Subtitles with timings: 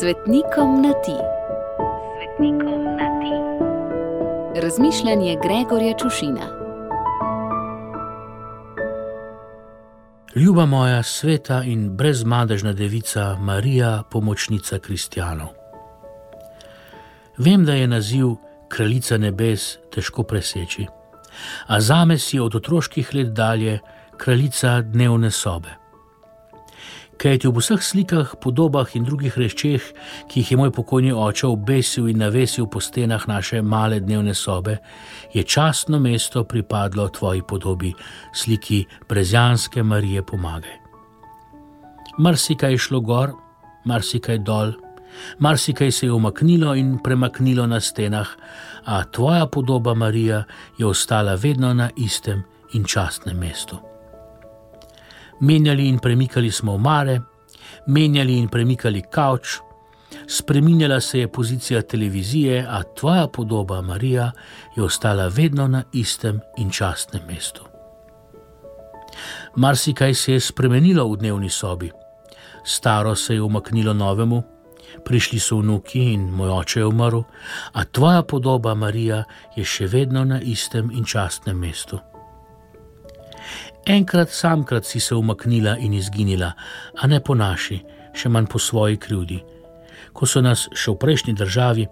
[0.00, 1.16] Svetnikom na ti.
[2.16, 3.34] Svetnikom na ti.
[4.60, 6.46] Razmišljanje Gregorja Čušina.
[10.34, 15.48] Ljuba moja sveta in brezmadežna devica Marija, pomočnica kristjanov.
[17.38, 18.26] Vem, da je naziv
[18.68, 20.86] Kraljica nebes težko preseči,
[21.66, 23.78] a zame si od otroških let dalje
[24.16, 25.85] kraljica dnevne sobe.
[27.16, 29.80] Kajti v vseh slikah, podobah in drugih rečeh,
[30.28, 34.76] ki jih je moj pokojni oče obesil in navesil po stenah naše male dnevne sobe,
[35.32, 37.94] je častno mesto pripadlo tvoji podobi,
[38.36, 40.76] sliki brezjanske Marije pomagaj.
[42.18, 43.32] Marsikaj je šlo gor,
[43.84, 44.76] marsikaj dol,
[45.38, 48.28] marsikaj se je umaknilo in premaknilo na stenah,
[48.84, 50.44] a tvoja podoba Marija
[50.78, 52.44] je ostala vedno na istem
[52.74, 53.95] in častnem mestu
[55.40, 57.20] menjali in premikali smo omare,
[57.86, 59.58] menjali in premikali kavč,
[60.26, 64.32] spremenjala se je pozicija televizije, a tvoja podoba, Marija,
[64.76, 67.62] je ostala vedno na istem in častnem mestu.
[69.56, 71.90] Marsikaj se je spremenilo v dnevni sobi.
[72.64, 74.42] Staro se je umaknilo novemu,
[75.04, 77.22] prišli so vnuki in moj oče je umrl,
[77.72, 79.24] a tvoja podoba, Marija,
[79.56, 82.00] je še vedno na istem in častnem mestu.
[83.86, 86.52] Enkrat samkrat si se umaknila in izginila,
[86.98, 87.78] a ne po naši,
[88.14, 89.38] še manj po svoji krivdi.
[90.12, 91.84] Ko so nas še v prejšnji državi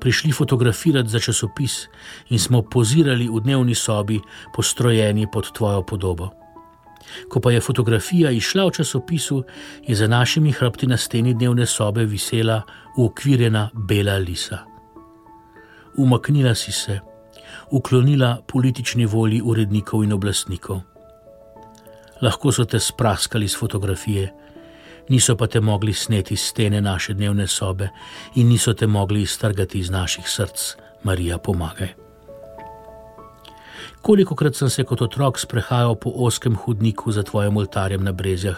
[0.00, 1.86] prišli fotografirati za časopis
[2.28, 4.18] in smo pozirali v dnevni sobi,
[4.52, 6.28] postrojeni pod tvojo podobo.
[7.32, 9.40] Ko pa je fotografija išla v časopisu,
[9.88, 12.60] je za našimi hrbti na steni dnevne sobe visela
[12.96, 14.58] ukvirjena bela lisa.
[15.96, 17.00] Umaknila si se,
[17.70, 20.97] uklonila politični volji urednikov in oblastnikov
[22.22, 24.32] lahko so te spraskali z fotografije,
[25.08, 27.88] niso pa te mogli sneti z stene naše dnevne sobe
[28.34, 31.94] in niso te mogli iztrgati iz naših src, Marija, pomagaj.
[34.02, 38.56] Kolikokrat sem se kot otrok sprehajal po oskem hodniku za tvojim oltarjem na brezjah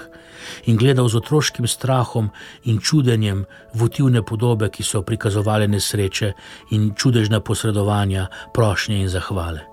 [0.67, 2.31] in gledal z otroškim strahom
[2.65, 3.45] in čudenjem
[3.75, 6.33] votivne podobe, ki so prikazovale nesreče
[6.71, 9.70] in čudežna posredovanja, prošnje in zahvale.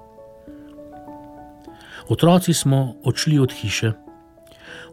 [2.09, 3.91] Otroci smo odšli od hiše,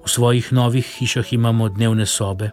[0.05, 2.51] v svojih novih hišah imamo dnevne sobe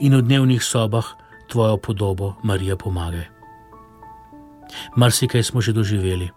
[0.00, 1.06] in v dnevnih sobah
[1.48, 3.28] tvojo podobo, Marija, pomagaj.
[4.96, 6.30] Marsikaj smo že doživeli,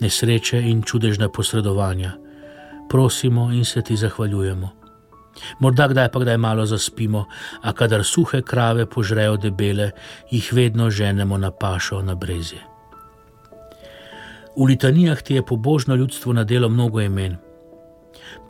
[0.00, 2.12] nesreče in čudežna posredovanja,
[2.88, 4.68] prosimo in se ti zahvaljujemo.
[5.58, 7.24] Morda kdaj pa kdaj malo zaspimo,
[7.62, 9.90] a kadar suhe krave požrejo debele,
[10.30, 12.71] jih vedno ženemo na pašo na brezje.
[14.56, 17.36] V litanijah ti je pobožno ljudstvo nadelo mnogo imen.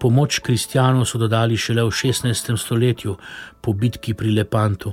[0.00, 2.56] Pomoč kristjanov so dodali šele v 16.
[2.56, 3.16] stoletju,
[3.60, 4.92] po bitki pri Lepantu.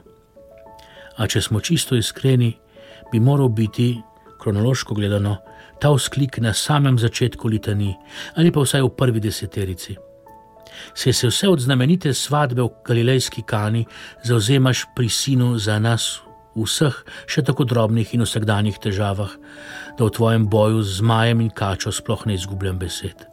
[1.17, 2.53] A če smo čisto iskreni,
[3.11, 3.97] bi moral biti,
[4.39, 5.37] kronološko gledano,
[5.81, 7.95] ta vzklik na samem začetku litanij
[8.35, 9.97] ali pa vsaj v prvi deseterici.
[10.93, 13.85] Se se vse od znamenite svadbe v Galilejski kani
[14.23, 16.21] zauzemaš pri sinu za nas
[16.55, 16.95] v vseh
[17.29, 19.31] še tako drobnih in vsakdanjih težavah,
[19.97, 23.25] da v tvojem boju z zmajem in kačo sploh ne izgubljam besed.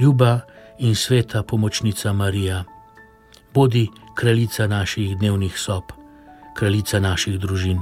[0.00, 0.40] Ljuba
[0.78, 2.64] in sveta pomočnica Marija,
[3.54, 5.92] bodi kraljica naših dnevnih sob,
[6.56, 7.80] kraljica naših družin.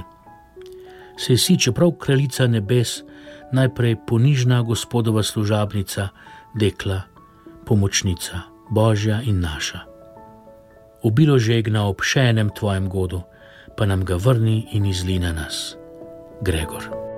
[1.19, 3.03] Se si, čeprav kraljica nebes,
[3.51, 6.09] najprej ponižna gospodova služabnica,
[6.55, 7.01] dekla,
[7.65, 9.88] pomočnica, božja in naša
[11.03, 13.23] obilo žegna ob še enem tvojem godu,
[13.75, 15.77] pa nam ga vrni in izli na nas,
[16.41, 17.08] Gregor.